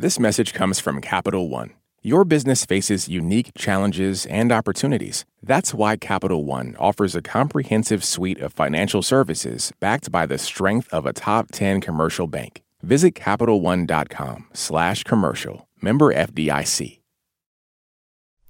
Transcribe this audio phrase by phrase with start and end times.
[0.00, 1.74] This message comes from Capital One.
[2.00, 5.26] Your business faces unique challenges and opportunities.
[5.42, 10.88] That's why Capital One offers a comprehensive suite of financial services backed by the strength
[10.90, 12.62] of a top 10 commercial bank.
[12.82, 15.68] Visit CapitalOne.com slash commercial.
[15.82, 17.00] Member FDIC.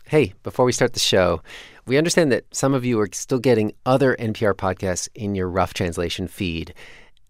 [0.05, 1.43] Hey, before we start the show,
[1.85, 5.75] we understand that some of you are still getting other NPR podcasts in your rough
[5.75, 6.75] translation feed,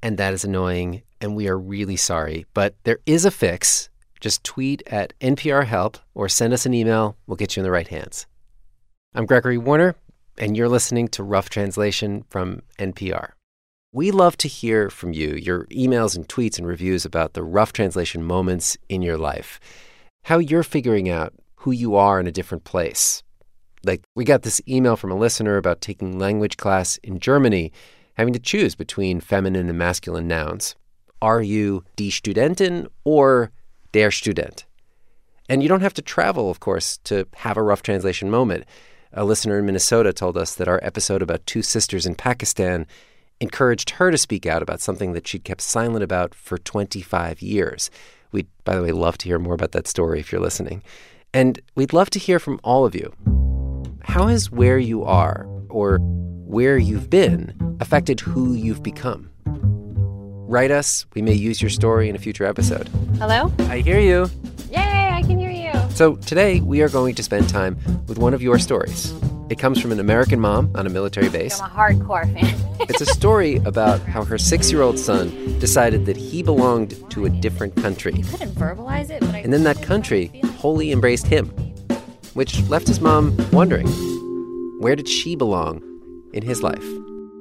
[0.02, 2.45] and that is annoying, and we are really sorry.
[2.52, 3.89] But there is a fix.
[4.21, 7.16] Just tweet at NPR Help or send us an email.
[7.27, 8.27] We'll get you in the right hands.
[9.15, 9.97] I'm Gregory Warner,
[10.37, 13.30] and you're listening to Rough Translation from NPR.
[13.92, 17.73] We love to hear from you, your emails and tweets and reviews about the rough
[17.73, 19.59] translation moments in your life,
[20.25, 23.23] how you're figuring out who you are in a different place.
[23.84, 27.73] Like, we got this email from a listener about taking language class in Germany,
[28.14, 30.77] having to choose between feminine and masculine nouns.
[31.23, 33.50] Are you die Studentin or
[33.92, 34.64] der Student?
[35.48, 38.64] And you don't have to travel, of course, to have a rough translation moment.
[39.12, 42.86] A listener in Minnesota told us that our episode about two sisters in Pakistan
[43.41, 47.91] encouraged her to speak out about something that she'd kept silent about for 25 years.
[48.32, 50.82] We'd, by the way, love to hear more about that story if you're listening.
[51.34, 53.12] And we'd love to hear from all of you.
[54.02, 59.30] How has where you are or where you've been affected who you've become?
[60.51, 61.06] Write us.
[61.15, 62.89] We may use your story in a future episode.
[63.19, 63.53] Hello?
[63.69, 64.29] I hear you.
[64.69, 65.70] Yay, I can hear you.
[65.91, 69.15] So today we are going to spend time with one of your stories.
[69.48, 71.61] It comes from an American mom on a military base.
[71.61, 72.67] I'm a hardcore fan.
[72.89, 77.27] It's a story about how her six year old son decided that he belonged to
[77.27, 78.11] a different country.
[78.11, 81.47] couldn't verbalize it, but I And then that country wholly embraced him,
[82.34, 83.87] which left his mom wondering
[84.81, 85.81] where did she belong
[86.33, 86.84] in his life?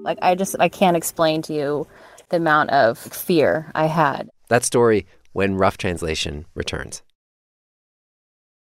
[0.04, 1.88] like I just I can't explain to you
[2.30, 4.30] the amount of fear I had.
[4.48, 7.04] That story when Rough Translation returns.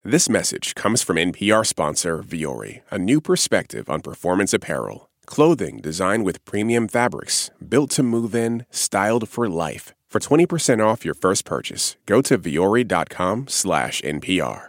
[0.04, 5.08] This message comes from NPR sponsor Vuori, a new perspective on performance apparel.
[5.24, 9.94] Clothing designed with premium fabrics, built to move in, styled for life.
[10.10, 14.68] For 20% off your first purchase, go to vuori.com slash NPR.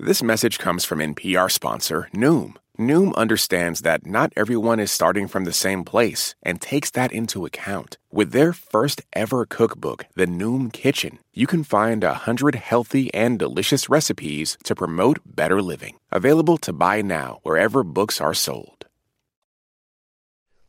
[0.00, 2.56] This message comes from NPR sponsor Noom.
[2.78, 7.44] Noom understands that not everyone is starting from the same place and takes that into
[7.44, 7.98] account.
[8.10, 13.38] With their first ever cookbook, The Noom Kitchen, you can find a hundred healthy and
[13.38, 15.98] delicious recipes to promote better living.
[16.10, 18.86] Available to buy now wherever books are sold.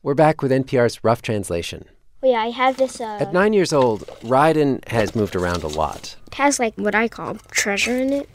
[0.02, 1.86] We're back with NPR's Rough Translation.
[2.22, 3.00] Oh yeah, I have this.
[3.00, 6.18] Uh, At nine years old, Ryden has moved around a lot.
[6.28, 8.30] it has like what I call treasure in it.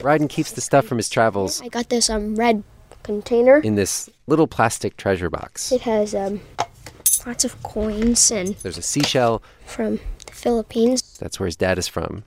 [0.00, 2.62] Ryden keeps the stuff from his travels I got this um red
[3.06, 3.58] container.
[3.58, 5.72] in this little plastic treasure box.
[5.72, 6.40] It has um
[7.26, 9.42] lots of coins and There's a seashell.
[9.64, 11.16] from the Philippines.
[11.18, 12.24] That's where his dad is from.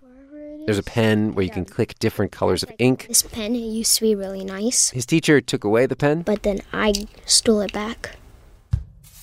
[0.65, 3.05] There's a pen where you can click different colors of ink.
[3.07, 6.21] This pen used to be really nice, His teacher took away the pen.
[6.21, 6.93] but then I
[7.25, 8.17] stole it back.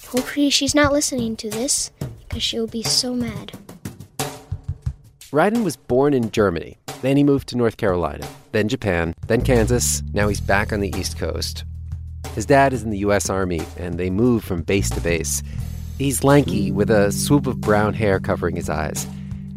[0.09, 1.91] Hopefully she's not listening to this
[2.28, 3.53] because she'll be so mad.
[5.37, 6.79] Ryden was born in Germany.
[7.03, 10.03] Then he moved to North Carolina, then Japan, then Kansas.
[10.15, 11.67] Now he's back on the East Coast.
[12.35, 13.29] His dad is in the U.S.
[13.29, 15.43] Army, and they move from base to base.
[15.99, 19.07] He's lanky with a swoop of brown hair covering his eyes.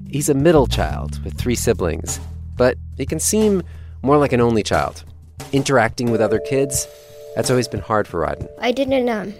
[0.09, 2.19] He's a middle child with three siblings,
[2.57, 3.63] but he can seem
[4.01, 5.05] more like an only child.
[5.53, 6.89] Interacting with other kids,
[7.37, 8.49] that's always been hard for Ryden.
[8.59, 9.33] I didn't um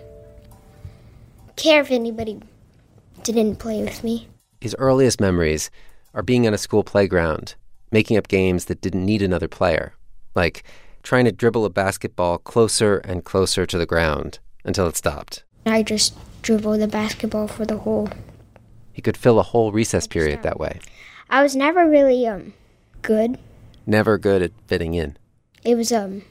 [1.57, 2.39] care if anybody
[3.23, 4.29] didn't play with me.
[4.61, 5.69] His earliest memories
[6.19, 7.55] are being on a school playground,
[7.93, 9.93] making up games that didn't need another player,
[10.35, 10.65] like
[11.01, 15.45] trying to dribble a basketball closer and closer to the ground until it stopped.
[15.65, 18.09] I just dribbled the basketball for the whole.
[18.91, 20.81] He could fill a whole recess period that way.
[21.29, 22.51] I was never really um
[23.01, 23.39] good.
[23.85, 25.15] Never good at fitting in.
[25.63, 26.23] It was um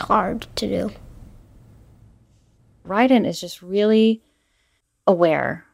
[0.00, 0.90] hard to do.
[2.86, 4.20] Ryden is just really
[5.06, 5.64] aware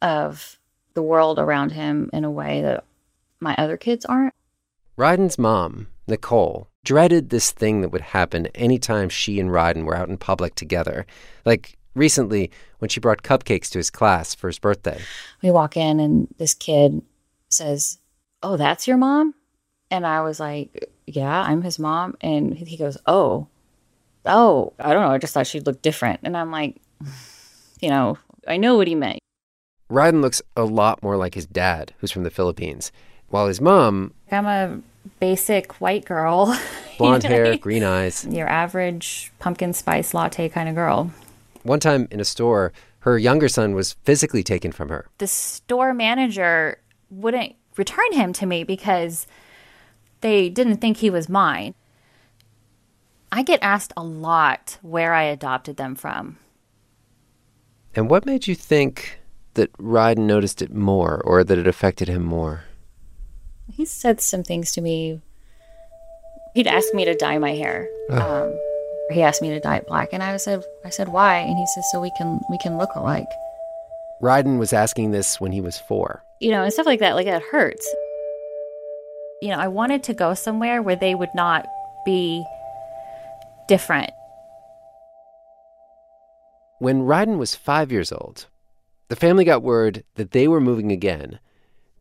[0.00, 0.57] of
[0.98, 2.82] the world around him in a way that
[3.38, 4.34] my other kids aren't.
[4.98, 10.08] Ryden's mom, Nicole, dreaded this thing that would happen anytime she and Ryden were out
[10.08, 11.06] in public together.
[11.44, 12.50] Like recently
[12.80, 15.00] when she brought cupcakes to his class for his birthday.
[15.40, 17.00] We walk in and this kid
[17.48, 17.98] says,
[18.42, 19.34] Oh, that's your mom?
[19.92, 22.16] And I was like, Yeah, I'm his mom.
[22.20, 23.46] And he goes, Oh,
[24.26, 25.12] oh, I don't know.
[25.12, 26.18] I just thought she'd look different.
[26.24, 26.74] And I'm like,
[27.80, 28.18] You know,
[28.48, 29.17] I know what he meant.
[29.90, 32.92] Ryden looks a lot more like his dad, who's from the Philippines,
[33.28, 34.80] while his mom, I'm a
[35.20, 36.46] basic white girl.
[36.98, 37.34] blonde You know?
[37.36, 38.26] hair, green eyes.
[38.28, 41.10] Your average pumpkin spice latte kind of girl.
[41.62, 45.06] One time in a store, her younger son was physically taken from her.
[45.18, 46.78] the store manager
[47.10, 49.26] wouldn't return him to me because
[50.20, 51.74] they didn't think he was mine.
[53.30, 56.38] I get asked a lot where I adopted them from.
[57.94, 59.20] And what made you think
[59.58, 62.64] that Ryden noticed it more or that it affected him more?
[63.70, 65.20] He said some things to me.
[66.54, 67.88] He'd asked me to dye my hair.
[68.10, 68.58] Um,
[69.10, 71.66] he asked me to dye it black, and I said, "I said why?" And he
[71.66, 73.28] says, "So we can we can look alike."
[74.22, 76.24] Ryden was asking this when he was four.
[76.40, 77.14] You know, and stuff like that.
[77.14, 77.86] Like it hurts.
[79.42, 81.66] You know, I wanted to go somewhere where they would not
[82.04, 82.44] be
[83.68, 84.10] different.
[86.78, 88.46] When Ryden was five years old,
[89.08, 91.40] the family got word that they were moving again,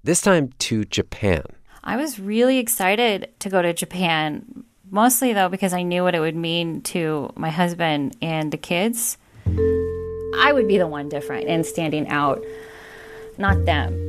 [0.03, 1.43] this time to Japan.
[1.83, 6.19] I was really excited to go to Japan, mostly though because I knew what it
[6.19, 9.17] would mean to my husband and the kids.
[10.37, 12.43] I would be the one different and standing out,
[13.37, 14.03] not them.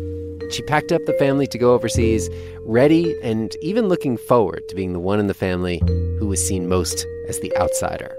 [0.51, 2.29] She packed up the family to go overseas,
[2.63, 5.81] ready and even looking forward to being the one in the family
[6.19, 8.18] who was seen most as the outsider.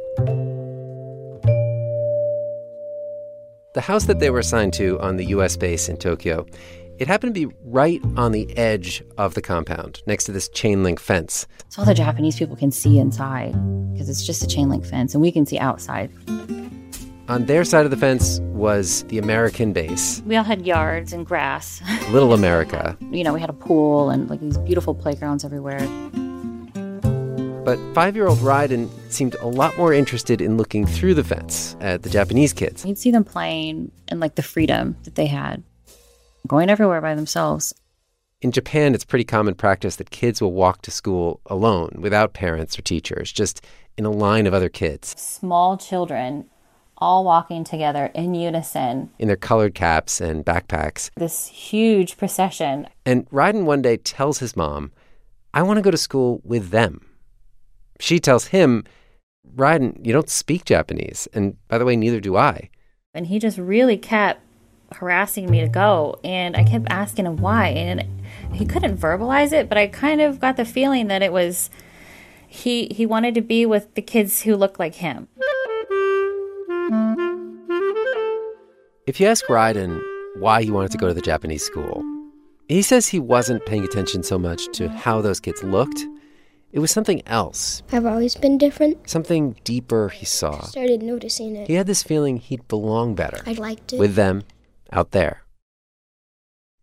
[3.79, 6.45] The house that they were assigned to on the US base in Tokyo,
[6.97, 10.83] it happened to be right on the edge of the compound, next to this chain
[10.83, 11.47] link fence.
[11.69, 13.53] So all the Japanese people can see inside
[13.93, 16.11] because it's just a chain link fence and we can see outside.
[17.29, 21.25] On their side of the fence was the American base, We all had yards and
[21.25, 21.81] grass.
[22.09, 22.97] Little America.
[23.11, 25.87] you know, we had a pool and like these beautiful playgrounds everywhere.
[27.69, 31.77] But five year old Ryden seemed a lot more interested in looking through the fence
[31.79, 32.83] at the Japanese kids.
[32.83, 35.61] You'd see them playing and like the freedom that they had,
[36.47, 37.75] going everywhere by themselves.
[38.41, 42.79] In Japan, it's pretty common practice that kids will walk to school alone, without parents
[42.79, 43.63] or teachers, just
[43.99, 46.49] in a line of other kids, Small children
[46.97, 51.11] all walking together in unison, in their colored caps and backpacks.
[51.17, 52.87] this huge procession.
[53.05, 54.91] And Ryden one day tells his mom,
[55.53, 57.05] I want to go to school with them.
[57.99, 58.83] She tells him,
[59.55, 61.27] Ryden, you don't speak Japanese.
[61.33, 62.69] And by the way, neither do I.
[63.13, 64.41] And he just really kept
[64.93, 66.19] harassing me to go.
[66.23, 67.69] And I kept asking him why.
[67.69, 68.05] And
[68.53, 71.69] he couldn't verbalize it, but I kind of got the feeling that it was
[72.47, 75.27] he he wanted to be with the kids who looked like him.
[79.05, 80.01] If you ask Ryden
[80.37, 82.03] why he wanted to go to the Japanese school,
[82.67, 86.05] he says he wasn't paying attention so much to how those kids looked.
[86.71, 89.09] It was something else, I've always been different.
[89.09, 90.61] something deeper he saw.
[90.61, 91.67] Started noticing it.
[91.67, 93.99] He had this feeling he'd belong better I liked it.
[93.99, 94.43] with them
[94.91, 95.43] out there.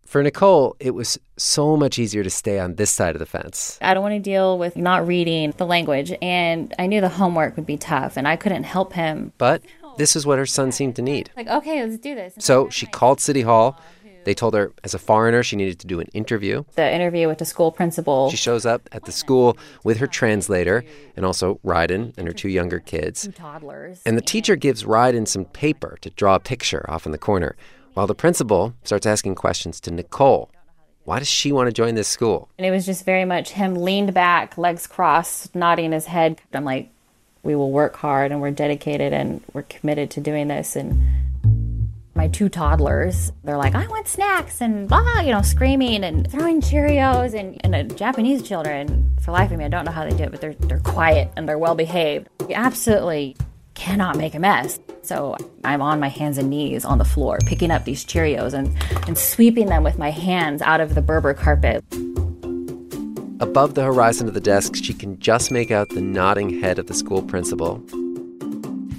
[0.05, 3.77] For Nicole, it was so much easier to stay on this side of the fence.
[3.83, 6.13] I don't want to deal with not reading the language.
[6.23, 9.33] And I knew the homework would be tough, and I couldn't help him.
[9.37, 9.63] But
[9.99, 11.31] this is what her son seemed to need.
[11.37, 12.35] Like, okay, let's do this.
[12.39, 13.81] So she called City Hall.
[14.27, 16.65] They told her, as a foreigner, she needed to do an interview.
[16.75, 18.29] the interview with the school principal.
[18.29, 20.85] She shows up at the school with her translator
[21.17, 23.29] and also Ryden and her two younger kids.
[23.37, 24.03] toddlers.
[24.05, 27.55] And the teacher gives Ryden some paper to draw a picture off in the corner,
[27.95, 30.51] while the principal starts asking questions to Nicole.
[31.05, 32.49] Why does she want to join this school?
[32.59, 36.41] And it was just very much him leaned back, legs crossed, nodding his head.
[36.53, 36.91] I'm like,
[37.45, 40.75] we will work hard and we're dedicated and we're committed to doing this.
[40.75, 41.01] And
[42.17, 46.61] my two toddlers, they're like, I want snacks and blah, you know, screaming and throwing
[46.61, 49.15] Cheerios and, and Japanese children.
[49.21, 51.31] For life of me, I don't know how they do it, but they're, they're quiet
[51.37, 52.29] and they're well behaved.
[52.49, 53.37] You absolutely
[53.75, 54.81] cannot make a mess.
[55.03, 58.75] So I'm on my hands and knees on the floor, picking up these Cheerios and,
[59.07, 61.85] and sweeping them with my hands out of the Berber carpet.
[63.39, 66.87] Above the horizon of the desk, she can just make out the nodding head of
[66.87, 67.85] the school principal.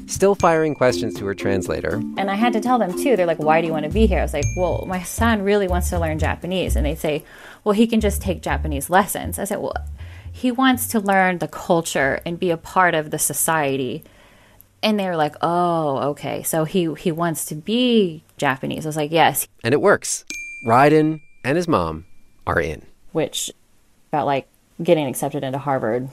[0.07, 2.01] Still firing questions to her translator.
[2.17, 3.15] And I had to tell them too.
[3.15, 5.41] They're like, "Why do you want to be here?" I was like, "Well, my son
[5.43, 7.23] really wants to learn Japanese." And they say,
[7.63, 9.75] "Well, he can just take Japanese lessons." I said, "Well,
[10.31, 14.03] he wants to learn the culture and be a part of the society."
[14.81, 16.41] And they were like, "Oh, okay.
[16.43, 20.23] So he he wants to be Japanese." I was like, "Yes," And it works.
[20.65, 22.05] Ryden and his mom
[22.45, 22.81] are in.
[23.11, 23.51] which
[24.11, 24.47] felt like
[24.81, 26.07] getting accepted into Harvard.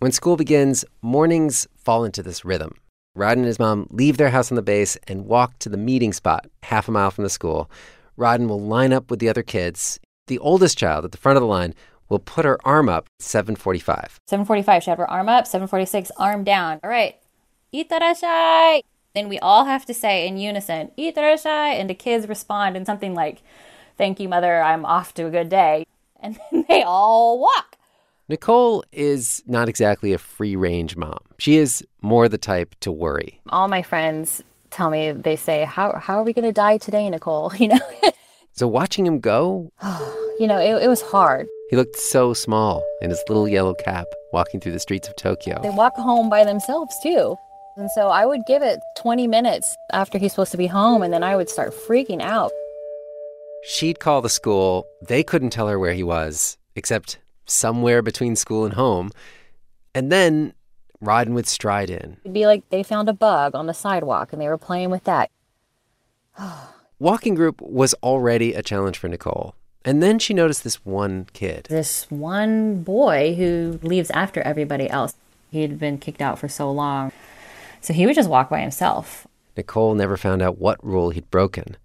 [0.00, 2.72] When school begins, mornings fall into this rhythm.
[3.18, 6.14] Ryden and his mom leave their house on the base and walk to the meeting
[6.14, 7.70] spot half a mile from the school.
[8.18, 10.00] Ryden will line up with the other kids.
[10.26, 11.74] The oldest child at the front of the line
[12.08, 14.20] will put her arm up at 745.
[14.26, 15.46] 745, she had her arm up.
[15.46, 16.80] 746, arm down.
[16.82, 17.16] All right.
[17.74, 18.80] Itterasshai.
[19.14, 21.78] Then we all have to say in unison, Itterasshai.
[21.78, 23.42] And the kids respond in something like,
[23.98, 24.62] Thank you, mother.
[24.62, 25.84] I'm off to a good day.
[26.18, 27.76] And then they all walk.
[28.30, 31.18] Nicole is not exactly a free range mom.
[31.38, 33.40] She is more the type to worry.
[33.48, 37.10] All my friends tell me, they say, How, how are we going to die today,
[37.10, 37.52] Nicole?
[37.58, 37.80] You know?
[38.52, 39.72] So watching him go,
[40.38, 41.48] You know, it, it was hard.
[41.70, 45.60] He looked so small in his little yellow cap walking through the streets of Tokyo.
[45.60, 47.36] They walk home by themselves too.
[47.76, 51.12] And so I would give it 20 minutes after he's supposed to be home, and
[51.12, 52.52] then I would start freaking out.
[53.64, 54.86] She'd call the school.
[55.02, 57.18] They couldn't tell her where he was, except
[57.50, 59.10] somewhere between school and home.
[59.94, 60.54] And then
[61.02, 62.18] Ryden with stride in.
[62.22, 65.04] It'd be like they found a bug on the sidewalk and they were playing with
[65.04, 65.30] that.
[66.98, 69.54] Walking group was already a challenge for Nicole.
[69.84, 71.66] And then she noticed this one kid.
[71.70, 75.14] This one boy who leaves after everybody else.
[75.50, 77.12] He had been kicked out for so long.
[77.80, 79.26] So he would just walk by himself.
[79.56, 81.76] Nicole never found out what rule he'd broken.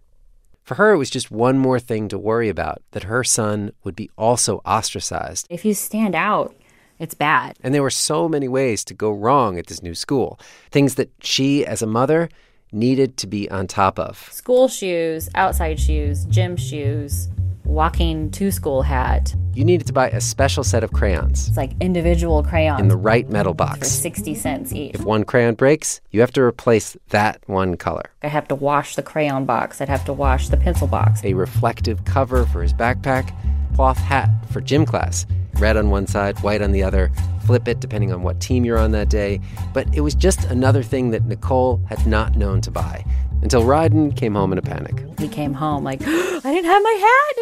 [0.65, 3.95] For her, it was just one more thing to worry about that her son would
[3.95, 5.45] be also ostracized.
[5.47, 6.55] If you stand out,
[6.97, 7.55] it's bad.
[7.61, 10.39] And there were so many ways to go wrong at this new school.
[10.71, 12.29] Things that she, as a mother,
[12.71, 14.27] needed to be on top of.
[14.31, 17.29] School shoes, outside shoes, gym shoes,
[17.65, 19.35] walking to school hat.
[19.53, 22.97] You needed to buy a special set of crayons It's like individual crayons in the
[22.97, 23.73] right metal box.
[23.73, 23.91] for box.
[23.91, 24.95] 60 cents each.
[24.95, 28.03] If one crayon breaks, you have to replace that one color.
[28.21, 29.81] I have to wash the crayon box.
[29.81, 31.23] I'd have to wash the pencil box.
[31.23, 33.33] A reflective cover for his backpack,
[33.75, 35.25] cloth hat for gym class,
[35.59, 37.11] red on one side, white on the other.
[37.45, 39.39] Flip it depending on what team you're on that day.
[39.73, 43.05] But it was just another thing that Nicole had not known to buy
[43.41, 45.05] until Ryden came home in a panic.
[45.19, 47.37] He came home like, I didn't have my hat,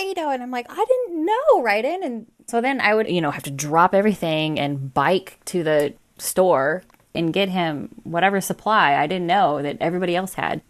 [0.00, 2.04] and, you know, and I'm like, I didn't know, Ryden.
[2.04, 5.94] And so then I would, you know, have to drop everything and bike to the
[6.18, 6.82] store
[7.14, 10.62] and get him whatever supply I didn't know that everybody else had.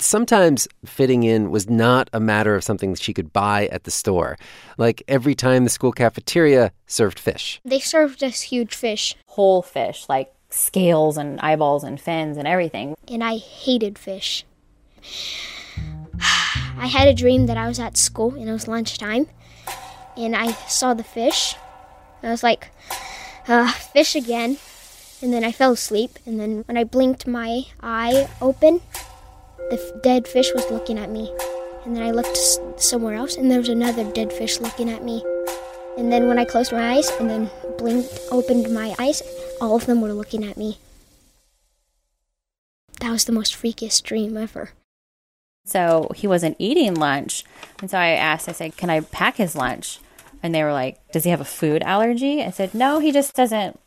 [0.00, 4.38] Sometimes fitting in was not a matter of something she could buy at the store.
[4.78, 7.60] Like every time the school cafeteria served fish.
[7.64, 12.94] They served us huge fish, Whole fish, like scales and eyeballs and fins and everything.
[13.08, 14.44] and I hated fish.
[16.78, 19.26] I had a dream that I was at school and it was lunchtime,
[20.16, 21.54] and I saw the fish.
[22.22, 22.70] I was like,
[23.48, 24.58] uh, fish again.
[25.22, 28.80] And then I fell asleep, and then when I blinked my eye open,
[29.70, 31.32] the f- dead fish was looking at me.
[31.84, 35.04] And then I looked s- somewhere else, and there was another dead fish looking at
[35.04, 35.22] me.
[35.96, 39.22] And then when I closed my eyes and then blinked, opened my eyes,
[39.62, 40.78] all of them were looking at me.
[42.98, 44.70] That was the most freakiest dream ever.
[45.64, 47.44] So he wasn't eating lunch.
[47.80, 50.00] And so I asked, I said, Can I pack his lunch?
[50.42, 52.42] And they were like, Does he have a food allergy?
[52.42, 53.78] I said, No, he just doesn't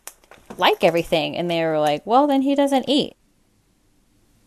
[0.58, 1.36] like everything.
[1.36, 3.18] And they were like, Well, then he doesn't eat.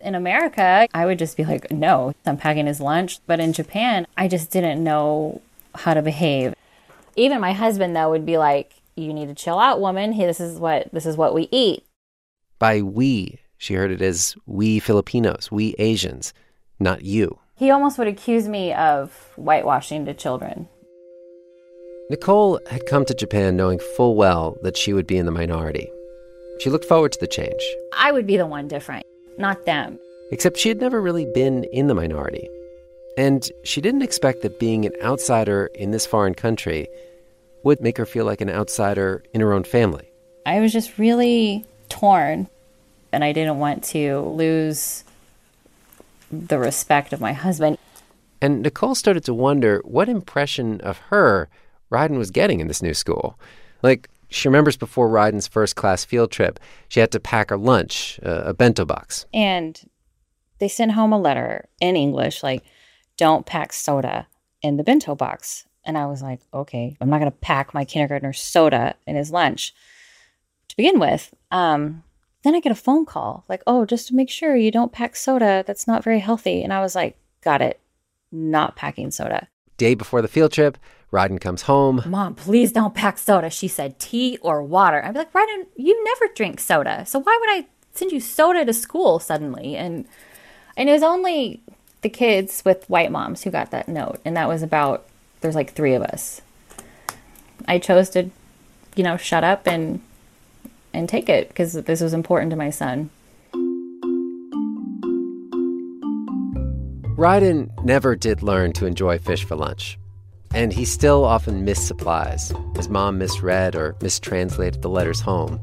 [0.01, 3.21] In America, I would just be like, No, I'm packing his lunch.
[3.27, 5.43] But in Japan, I just didn't know
[5.75, 6.55] how to behave.
[7.17, 10.13] Even my husband, though, would be like, You need to chill out, woman.
[10.13, 11.85] Hey, this is what this is what we eat.
[12.59, 16.35] By we, she heard it as we Filipinos, we Asians,
[16.81, 17.39] not you.
[17.55, 20.69] He almost would accuse me of whitewashing to children.
[22.11, 25.89] Nicole had come to Japan knowing full well that she would be in the minority.
[26.61, 27.63] She looked forward to the change,
[27.97, 29.07] I would be the one different,
[29.39, 29.99] not them.
[30.33, 32.49] except she had never really been in the minority.
[33.17, 36.89] And she didn't expect that being an outsider in this foreign country
[37.63, 40.11] would make her feel like an outsider in her own family.
[40.47, 42.49] I was just really torn,
[43.13, 45.05] and I didn't want to lose
[46.31, 47.79] the respect of my husband.
[48.41, 51.49] And Nicole started to wonder what impression of her
[51.91, 53.39] Ryden was getting in this new school.
[53.83, 58.21] Like, she remembers before Ryden's first class field trip, she had to pack her lunch,
[58.25, 59.27] uh, a bento box.
[59.33, 59.81] And
[60.59, 62.63] they sent home a letter in English like,
[63.17, 64.29] don't pack soda
[64.63, 65.67] in the bento box.
[65.89, 69.33] And I was like, okay, I'm not going to pack my kindergartner soda in his
[69.33, 69.75] lunch
[70.69, 71.35] to begin with.
[71.51, 72.05] Um,
[72.45, 75.17] then I get a phone call like, oh, just to make sure you don't pack
[75.17, 75.65] soda.
[75.67, 76.63] That's not very healthy.
[76.63, 77.81] And I was like, got it.
[78.31, 79.49] Not packing soda.
[79.79, 80.77] Day before the field trip,
[81.11, 82.03] Ryden comes home.
[82.05, 83.49] Mom, please don't pack soda.
[83.49, 85.03] She said tea or water.
[85.03, 87.07] I'd be like, Ryden, you never drink soda.
[87.07, 89.75] So why would I send you soda to school suddenly?
[89.75, 90.07] And
[90.77, 91.63] and it was only
[92.03, 94.21] the kids with white moms who got that note.
[94.27, 95.08] And that was about
[95.41, 96.41] there's like three of us.
[97.67, 98.31] I chose to,
[98.95, 100.01] you know, shut up and
[100.93, 103.11] and take it because this was important to my son.
[107.19, 109.99] Ryden never did learn to enjoy fish for lunch.
[110.55, 112.53] And he still often missed supplies.
[112.77, 115.61] His mom misread or mistranslated the letters home.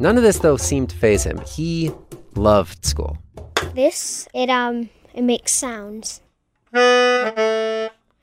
[0.00, 1.40] None of this, though, seemed to phase him.
[1.46, 1.92] He
[2.34, 3.18] loved school.
[3.74, 6.20] This, it um, it makes sounds.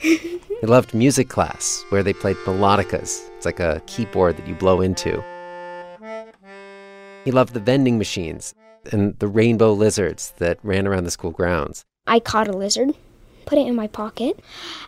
[0.01, 3.29] He loved music class, where they played melodicas.
[3.35, 5.23] It's like a keyboard that you blow into.
[7.25, 8.53] He loved the vending machines
[8.91, 11.83] and the rainbow lizards that ran around the school grounds.
[12.07, 12.95] I caught a lizard.
[13.45, 14.39] put it in my pocket.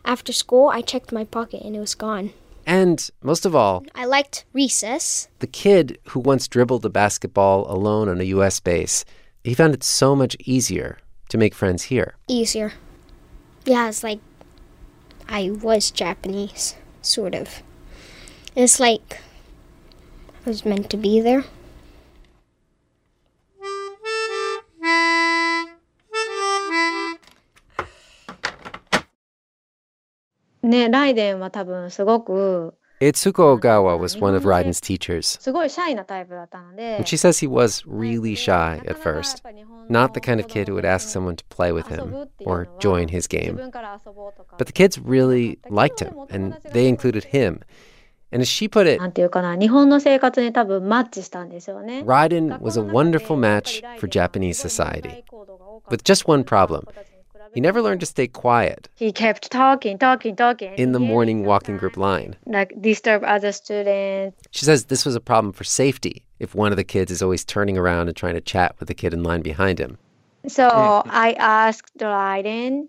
[0.05, 2.31] After school, I checked my pocket and it was gone.
[2.65, 5.27] And most of all, I liked recess.
[5.39, 9.05] the kid who once dribbled a basketball alone on a US base,
[9.43, 10.97] he found it so much easier
[11.29, 12.15] to make friends here.
[12.27, 12.73] Easier.
[13.65, 14.19] Yeah, it's like
[15.28, 17.62] I was Japanese, sort of.
[18.56, 19.20] It's like
[20.46, 21.44] I was meant to be there.
[30.68, 35.37] ね、ライデンは多分すごく Etsuko Ogawa was one of Ryden's teachers.
[36.77, 39.43] And she says he was really shy at first,
[39.89, 43.09] not the kind of kid who would ask someone to play with him or join
[43.09, 43.59] his game.
[44.57, 47.59] But the kids really liked him, and they included him.
[48.31, 49.19] And as she put it, Ryden
[52.61, 55.25] was a wonderful match for Japanese society,
[55.89, 56.87] with just one problem
[57.53, 60.73] he never learned to stay quiet He kept talking, talking, talking.
[60.75, 62.35] in the morning walking group line.
[62.45, 64.37] Like disturb other students.
[64.51, 67.45] She says this was a problem for safety if one of the kids is always
[67.45, 69.97] turning around and trying to chat with the kid in line behind him.
[70.47, 70.67] So
[71.05, 72.87] I asked Ryden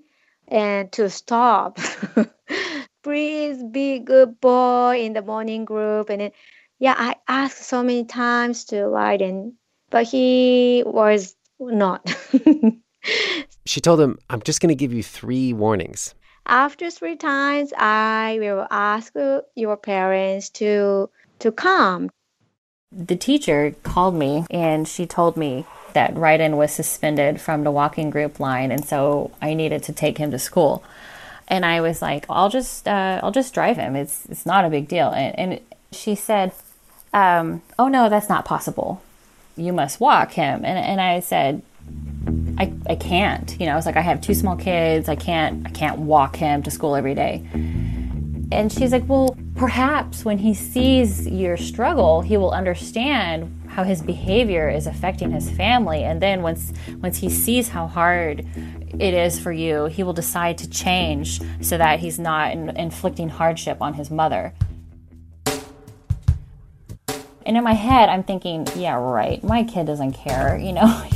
[0.49, 1.79] and eh, to stop.
[3.03, 6.09] Please be good boy in the morning group.
[6.09, 6.33] And then,
[6.79, 9.53] yeah, I asked so many times to Ryden,
[9.91, 12.13] but he was not.
[13.67, 16.15] She told him, I'm just going to give you three warnings.
[16.47, 19.15] After three times, I will ask
[19.55, 21.09] your parents to
[21.39, 22.11] to come.
[22.93, 28.11] The teacher called me and she told me that Ryden was suspended from the walking
[28.11, 30.85] group line, and so I needed to take him to school.
[31.49, 33.97] And I was like, "I'll just, uh, I'll just drive him.
[33.97, 35.61] It's, it's not a big deal." And, and
[35.93, 36.53] she said,
[37.13, 39.03] um, "Oh no, that's not possible.
[39.57, 41.63] You must walk him." And and I said,
[42.59, 43.59] I, I can't.
[43.59, 45.09] You know, I was like, I have two small kids.
[45.09, 47.43] I can't I can't walk him to school every day.
[48.53, 54.03] And she's like, Well, perhaps when he sees your struggle, he will understand how his
[54.03, 56.05] behavior is affecting his family.
[56.05, 58.47] And then once once he sees how hard
[58.99, 63.29] it is for you, he will decide to change so that he's not in, inflicting
[63.29, 64.55] hardship on his mother.
[67.47, 69.43] And in my head, I'm thinking, yeah, right.
[69.45, 71.05] My kid doesn't care, you know.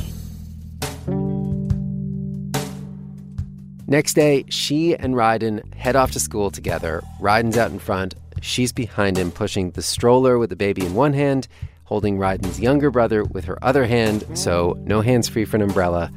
[3.91, 7.03] Next day, she and Ryden head off to school together.
[7.23, 8.15] Ryden's out in front.
[8.43, 11.49] She's behind him, pushing the stroller with the baby in one hand,
[11.85, 16.13] holding Ryden's younger brother with her other hand, so no hands free for an umbrella.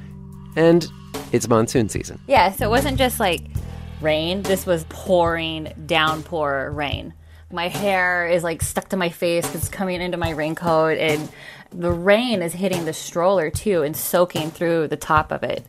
[0.58, 0.86] And
[1.32, 2.20] it's monsoon season.
[2.28, 3.44] Yeah, so it wasn't just like
[4.02, 7.14] rain, this was pouring downpour rain.
[7.54, 11.30] My hair is like stuck to my face, it's coming into my raincoat, and
[11.72, 15.66] the rain is hitting the stroller too and soaking through the top of it.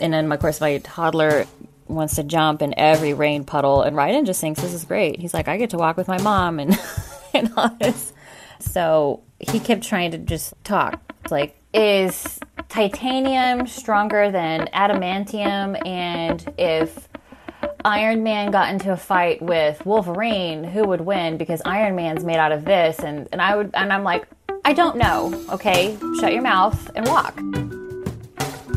[0.00, 1.46] And then, of course, my toddler
[1.88, 5.20] wants to jump in every rain puddle, and Ryden just thinks this is great.
[5.20, 6.78] He's like, I get to walk with my mom and,
[7.34, 8.12] and all this.
[8.60, 11.00] So he kept trying to just talk.
[11.30, 15.86] Like, is titanium stronger than adamantium?
[15.86, 17.08] And if
[17.84, 21.36] Iron Man got into a fight with Wolverine, who would win?
[21.36, 24.26] Because Iron Man's made out of this, and, and I would and I'm like,
[24.64, 25.44] I don't know.
[25.50, 27.38] Okay, shut your mouth and walk.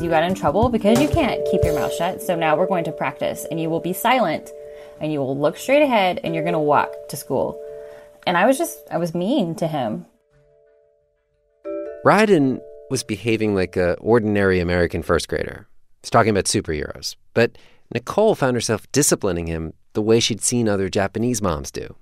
[0.01, 2.21] You got in trouble because you can't keep your mouth shut.
[2.21, 4.51] So now we're going to practice, and you will be silent,
[4.99, 7.59] and you will look straight ahead, and you're going to walk to school.
[8.27, 10.05] And I was just, I was mean to him.
[12.05, 15.67] Ryden was behaving like a ordinary American first grader.
[16.03, 17.15] He's talking about superheroes.
[17.33, 17.57] But
[17.93, 21.95] Nicole found herself disciplining him the way she'd seen other Japanese moms do.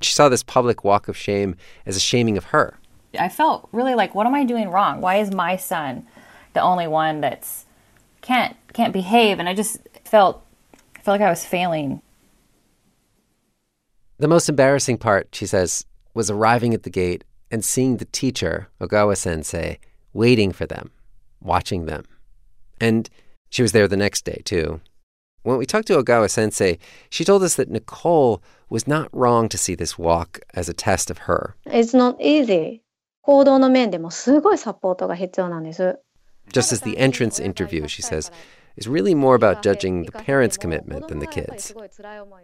[0.00, 2.78] She saw this public walk of shame as a shaming of her.
[3.18, 5.00] I felt really like, what am I doing wrong?
[5.00, 6.06] Why is my son
[6.53, 7.65] the only one that's
[8.21, 9.39] can't can't behave?
[9.39, 10.43] And I just felt
[11.01, 12.01] felt like I was failing.
[14.17, 18.67] The most embarrassing part, she says, was arriving at the gate and seeing the teacher,
[18.81, 19.79] Ogawa sensei,
[20.13, 20.91] waiting for them,
[21.41, 22.03] watching them.
[22.81, 23.09] And
[23.49, 24.81] she was there the next day, too.
[25.43, 29.57] When we talked to Ogawa sensei, she told us that Nicole was not wrong to
[29.57, 31.55] see this walk as a test of her.
[31.65, 32.81] It's not easy.
[33.21, 35.99] 行動の面でもすごいサポートが必要なんです。
[36.52, 38.30] Just as the entrance interview, she says,
[38.76, 41.74] is really more about judging the parents' commitment than the kids.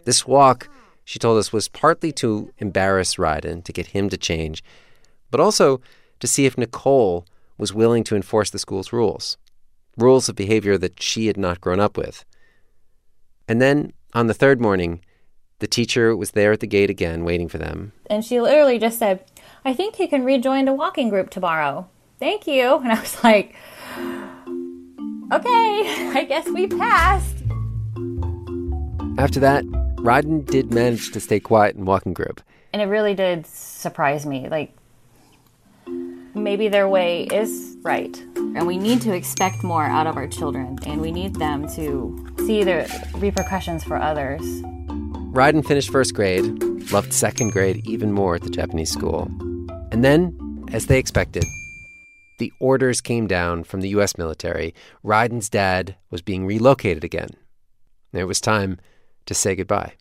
[0.05, 0.69] This walk,
[1.05, 4.63] she told us, was partly to embarrass Ryden, to get him to change,
[5.31, 5.81] but also
[6.21, 7.27] to see if Nicole
[7.59, 9.37] was willing to enforce the school's rules,
[9.97, 12.25] rules of behavior that she had not grown up with.
[13.49, 15.03] And then, on the third morning,
[15.59, 17.93] the teacher was there at the gate again, waiting for them.
[18.09, 19.25] And she literally just said,
[19.65, 21.89] I think he can rejoin the walking group tomorrow.
[22.19, 22.79] Thank you.
[22.79, 23.55] And I was like,
[25.33, 27.37] okay, I guess we passed.
[29.19, 29.65] After that,
[30.01, 32.41] Ryden did manage to stay quiet and walk in walking group.
[32.73, 34.49] And it really did surprise me.
[34.49, 34.75] Like,
[36.35, 38.17] maybe their way is right.
[38.37, 42.27] And we need to expect more out of our children, and we need them to
[42.47, 44.41] see the repercussions for others.
[45.33, 46.45] Ryden finished first grade,
[46.93, 49.31] loved second grade even more at the Japanese school.
[49.93, 51.45] And then, as they expected,
[52.41, 54.19] the orders came down from the U.S.
[54.19, 54.75] military.
[55.05, 57.29] Ryden's dad was being relocated again.
[58.13, 58.81] It was time
[59.27, 59.93] to say goodbye.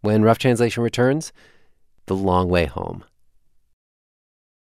[0.00, 1.32] When Rough Translation returns,
[2.06, 3.04] the long way home.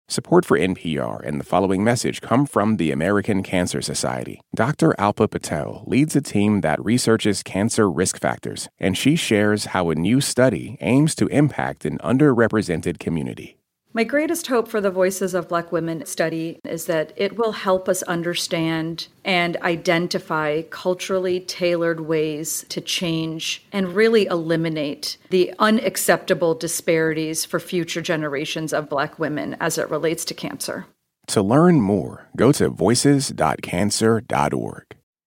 [0.09, 4.41] Support for NPR and the following message come from the American Cancer Society.
[4.55, 4.95] Dr.
[4.99, 9.95] Alpa Patel leads a team that researches cancer risk factors, and she shares how a
[9.95, 13.57] new study aims to impact an underrepresented community.
[13.95, 17.91] My greatest hope for the Voices of Black Women study is that it will help
[17.91, 27.45] us understand and identify culturally tailored ways to change and really eliminate the unacceptable disparities
[27.45, 30.87] for future generations of Black women as it relates to cancer.
[31.27, 34.85] To learn more, go to voices.cancer.org.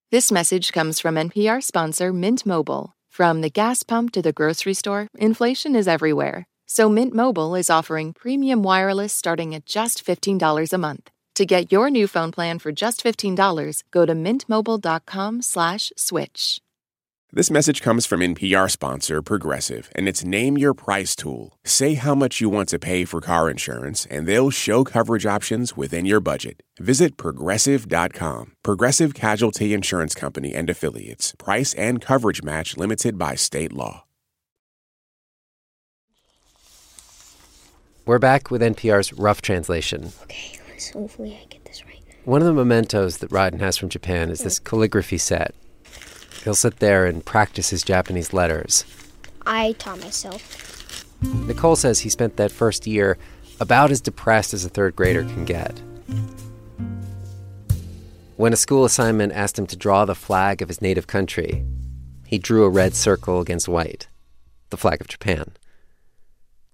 [0.10, 2.96] This message comes from NPR sponsor Mint Mobile.
[3.12, 6.48] From the gas pump to the grocery store, inflation is everywhere.
[6.66, 11.12] So Mint Mobile is offering premium wireless starting at just $15 a month.
[11.36, 16.62] To get your new phone plan for just $15, go to mintmobile.com slash switch.
[17.34, 21.60] This message comes from NPR sponsor Progressive and its Name Your Price tool.
[21.66, 25.76] Say how much you want to pay for car insurance, and they'll show coverage options
[25.76, 26.64] within your budget.
[26.80, 28.54] Visit progressive.com.
[28.64, 31.34] Progressive Casualty Insurance Company and Affiliates.
[31.38, 34.06] Price and coverage match limited by state law.
[38.08, 40.12] We're back with NPR's Rough Translation.
[40.22, 42.04] Okay, let's hopefully I get this right.
[42.24, 45.56] One of the mementos that Ryden has from Japan is this calligraphy set.
[46.44, 48.86] He'll sit there and practice his Japanese letters.
[49.48, 51.04] I taught myself.
[51.48, 53.18] Nicole says he spent that first year
[53.60, 55.82] about as depressed as a third grader can get.
[58.36, 61.66] When a school assignment asked him to draw the flag of his native country,
[62.28, 64.08] he drew a red circle against white,
[64.70, 65.54] the flag of Japan.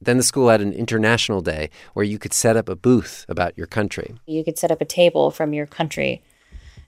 [0.02, 3.56] Then the school had an international day where you could set up a booth about
[3.56, 4.16] your country.
[4.26, 6.24] You could set up a table from your country.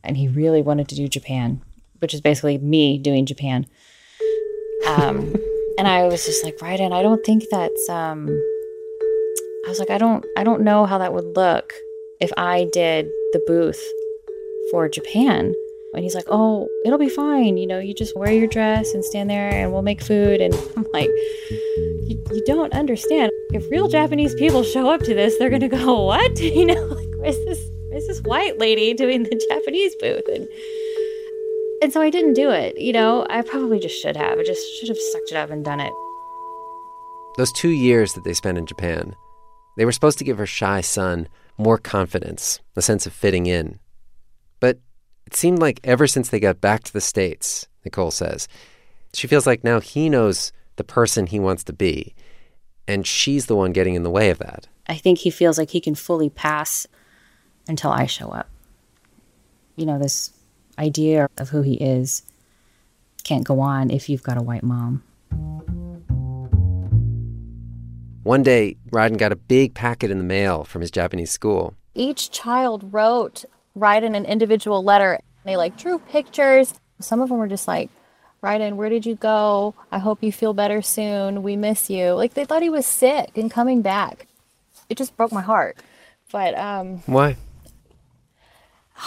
[0.04, 1.62] And he really wanted to do Japan,
[2.00, 3.68] which is basically me doing Japan.
[4.88, 5.36] Um,
[5.78, 7.90] and I was just like, right, and I don't think that's.
[7.90, 8.28] Um,
[9.66, 11.72] I was like, I don't, I don't know how that would look
[12.20, 13.82] if I did the booth
[14.72, 15.54] for Japan.
[15.94, 17.58] And he's like, oh, it'll be fine.
[17.58, 20.42] You know, you just wear your dress and stand there and we'll make food.
[20.42, 21.10] And I'm like,
[21.50, 23.32] you, you don't understand.
[23.52, 26.40] If real Japanese people show up to this, they're going to go, what?
[26.54, 30.28] You know, like, where's this, where's this white lady doing the Japanese booth?
[30.28, 30.48] And,
[31.82, 32.80] and so I didn't do it.
[32.80, 34.40] You know, I probably just should have.
[34.40, 35.94] I just should have sucked it up and done it.
[37.38, 39.16] Those two years that they spent in Japan,
[39.78, 41.28] they were supposed to give her shy son
[41.58, 43.80] more confidence, a sense of fitting in.
[44.60, 44.80] But
[45.34, 48.48] it seemed like ever since they got back to the States, Nicole says,
[49.14, 52.14] she feels like now he knows the person he wants to be,
[52.88, 54.68] and she's the one getting in the way of that.
[54.88, 56.86] I think he feels like he can fully pass
[57.68, 58.48] until I show up.
[59.76, 60.32] You know, this
[60.78, 62.22] idea of who he is
[63.24, 65.02] can't go on if you've got a white mom.
[68.22, 71.74] One day, Ryden got a big packet in the mail from his Japanese school.
[71.96, 75.20] Each child wrote, write in an individual letter.
[75.46, 76.74] They like drew pictures.
[77.00, 77.90] Some of them were just like,
[78.42, 79.74] write in, where did you go?
[79.92, 81.44] I hope you feel better soon.
[81.44, 82.12] We miss you.
[82.14, 84.28] Like they thought he was sick and coming back.
[84.90, 85.78] It just broke my heart.
[86.32, 87.38] But um Why?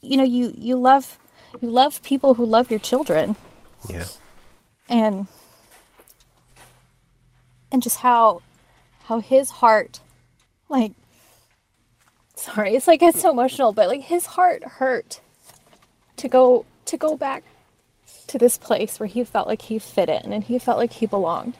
[0.00, 1.18] you know, you you love
[1.60, 3.36] you love people who love your children
[3.88, 4.04] Yeah.
[4.88, 5.26] and
[7.72, 8.42] and just how
[9.04, 10.00] how his heart
[10.68, 10.92] like
[12.38, 15.20] sorry, it's like it's so emotional, but like his heart hurt
[16.16, 17.44] to go to go back
[18.28, 21.06] to this place where he felt like he fit in and he felt like he
[21.06, 21.54] belonged.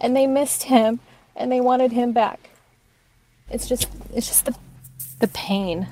[0.00, 1.00] And they missed him
[1.36, 2.50] and they wanted him back.
[3.50, 4.56] It's just it's just the
[5.20, 5.86] the pain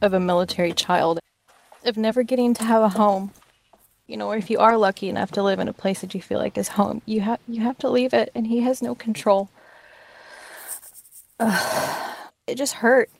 [0.00, 1.18] of a military child
[1.84, 3.32] of never getting to have a home.
[4.06, 6.22] You know, or if you are lucky enough to live in a place that you
[6.22, 8.94] feel like is home, you have you have to leave it and he has no
[8.94, 9.48] control.
[11.40, 12.05] Ugh.
[12.46, 13.10] It just hurt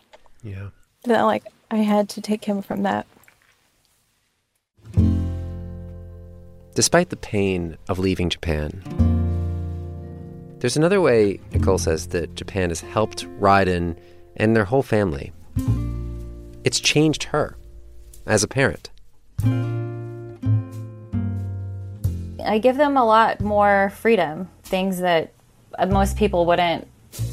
[0.43, 0.69] Yeah.
[1.05, 3.07] that like I had to take him from that.
[6.75, 8.83] Despite the pain of leaving Japan,
[10.61, 13.97] there's another way, Nicole says, that Japan has helped Ryden
[14.37, 15.33] and their whole family.
[16.65, 17.57] It's changed her
[18.27, 18.91] as a parent.
[22.45, 25.33] I give them a lot more freedom, things that
[25.89, 26.87] most people wouldn't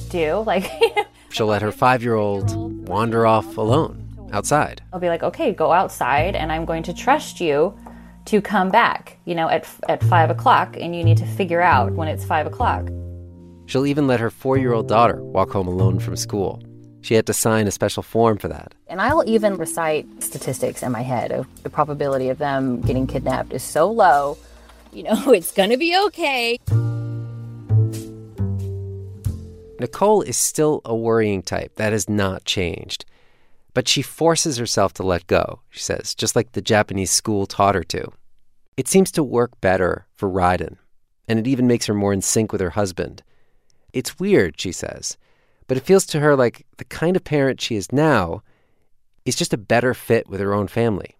[0.09, 0.43] do.
[0.45, 0.69] Like,
[1.33, 4.83] She'll let her five year old wander off alone outside.
[4.93, 7.75] I'll be like, okay, go outside, and I'm going to trust you
[8.25, 11.91] to come back, you know, at, at five o'clock, and you need to figure out
[11.93, 12.87] when it's five o'clock.
[13.65, 16.61] She'll even let her four year old daughter walk home alone from school.
[17.01, 18.75] She had to sign a special form for that.
[18.87, 23.53] And I'll even recite statistics in my head of the probability of them getting kidnapped
[23.53, 24.37] is so low.
[24.91, 26.59] You know, it's gonna be okay.
[29.83, 31.75] Nicole is still a worrying type.
[31.75, 33.03] That has not changed.
[33.73, 37.75] But she forces herself to let go, she says, just like the Japanese school taught
[37.75, 38.07] her to.
[38.77, 40.77] It seems to work better for Ryden,
[41.27, 43.23] and it even makes her more in sync with her husband.
[43.91, 45.17] It's weird, she says,
[45.67, 48.41] but it feels to her like the kind of parent she is now
[49.25, 51.17] is just a better fit with her own family.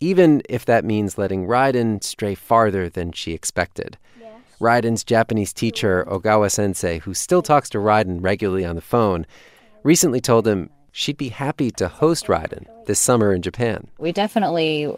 [0.00, 3.98] Even if that means letting Ryden stray farther than she expected.
[4.18, 4.27] Yes.
[4.60, 9.26] Ryden's Japanese teacher, Ogawa sensei, who still talks to Ryden regularly on the phone,
[9.82, 13.88] recently told him she'd be happy to host Ryden this summer in Japan.
[13.98, 14.94] We definitely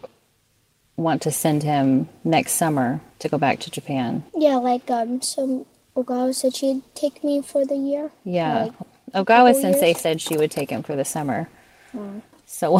[0.97, 4.23] want to send him next summer to go back to Japan.
[4.35, 8.11] Yeah, like um, so Ogawa said she'd take me for the year.
[8.23, 8.71] Yeah,
[9.13, 10.01] like Ogawa Sensei years.
[10.01, 11.49] said she would take him for the summer.
[11.95, 12.21] Mm.
[12.45, 12.75] So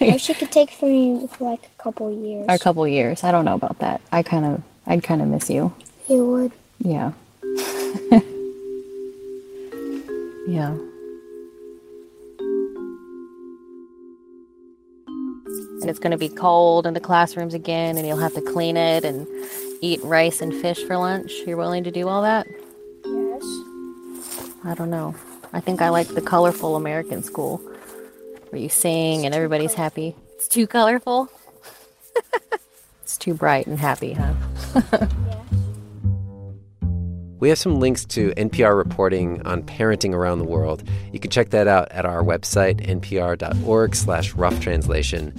[0.00, 2.46] or she could take for me for like a couple years.
[2.48, 3.24] Or a couple years.
[3.24, 4.00] I don't know about that.
[4.12, 5.74] I kind of, I'd kind of miss you.
[6.08, 6.52] You would.
[6.78, 7.12] Yeah.
[10.48, 10.76] yeah.
[15.86, 18.76] and it's going to be cold in the classrooms again, and you'll have to clean
[18.76, 19.24] it and
[19.80, 21.32] eat rice and fish for lunch.
[21.46, 22.44] You're willing to do all that?
[23.04, 23.44] Yes.
[24.64, 25.14] I don't know.
[25.52, 27.58] I think I like the colorful American school
[28.50, 30.16] where you sing and everybody's happy.
[30.34, 31.30] It's too colorful.
[33.02, 34.34] it's too bright and happy, huh?
[37.38, 40.82] We have some links to NPR reporting on parenting around the world.
[41.12, 45.38] You can check that out at our website, npr.org slash rough translation.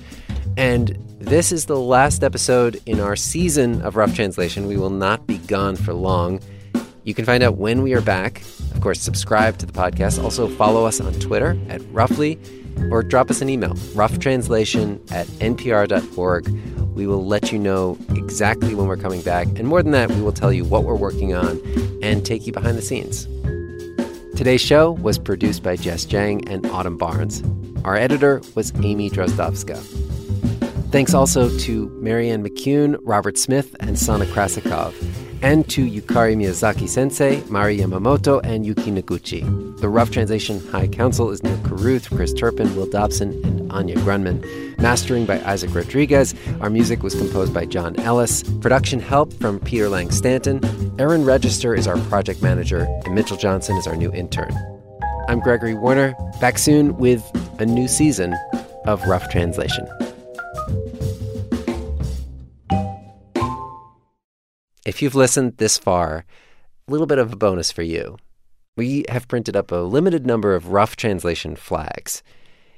[0.57, 4.67] And this is the last episode in our season of Rough Translation.
[4.67, 6.39] We will not be gone for long.
[7.07, 8.41] You can find out when we are back.
[8.75, 10.21] Of course, subscribe to the podcast.
[10.21, 12.37] Also, follow us on Twitter at Roughly
[12.91, 16.49] or drop us an email, roughtranslation at npr.org.
[16.97, 19.47] We will let you know exactly when we're coming back.
[19.47, 21.61] And more than that, we will tell you what we're working on
[22.03, 23.25] and take you behind the scenes.
[24.35, 27.41] Today's show was produced by Jess Jiang and Autumn Barnes.
[27.85, 29.77] Our editor was Amy Drozdowska.
[30.91, 34.93] Thanks also to Marianne McCune, Robert Smith, and Sana Krasikov
[35.41, 39.41] and to Yukari Miyazaki sensei, Mari Yamamoto, and Yuki Noguchi.
[39.79, 44.43] The Rough Translation High Council is Neal Carruth, Chris Turpin, Will Dobson, and Anya Grundmann.
[44.79, 46.35] Mastering by Isaac Rodriguez.
[46.61, 48.43] Our music was composed by John Ellis.
[48.61, 50.61] Production help from Peter Lang Stanton.
[50.99, 54.55] Aaron Register is our project manager, and Mitchell Johnson is our new intern.
[55.27, 57.23] I'm Gregory Warner, back soon with
[57.59, 58.35] a new season
[58.85, 59.87] of Rough Translation.
[64.87, 66.23] If you've listened this far,
[66.87, 68.15] a little bit of a bonus for you.
[68.77, 72.23] We have printed up a limited number of rough translation flags.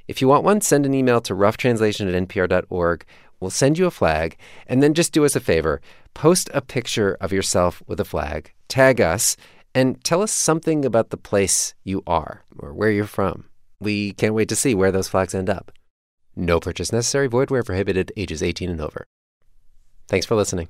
[0.08, 3.06] If you want one, send an email to roughtranslation at npr.org.
[3.40, 5.82] We'll send you a flag, and then just do us a favor
[6.16, 9.38] post a picture of yourself with a flag, tag us,
[9.76, 13.46] and tell us something about the place you are or where you're from.
[13.80, 15.72] We can't wait to see where those flags end up.
[16.36, 19.06] No purchase necessary, void where prohibited, ages 18 and over.
[20.08, 20.70] Thanks for listening.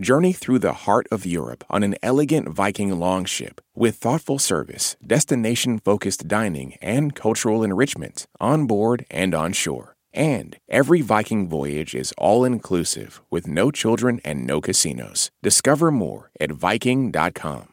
[0.00, 5.78] Journey through the heart of Europe on an elegant Viking longship with thoughtful service, destination
[5.78, 9.96] focused dining, and cultural enrichment on board and on shore.
[10.14, 15.30] And every Viking voyage is all inclusive with no children and no casinos.
[15.42, 17.68] Discover more at Viking.com.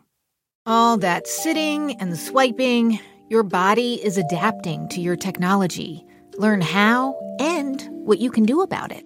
[0.65, 6.03] All that sitting and swiping, your body is adapting to your technology.
[6.37, 9.05] Learn how and what you can do about it.